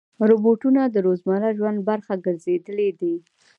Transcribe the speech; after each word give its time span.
روبوټونه 0.29 0.81
د 0.87 0.95
روزمره 1.05 1.49
ژوند 1.57 1.77
برخه 1.89 2.13
ګرځېدلي 2.25 2.89
دي. 2.99 3.15